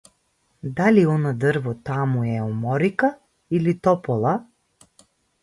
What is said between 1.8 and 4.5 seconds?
таму е оморика или топола?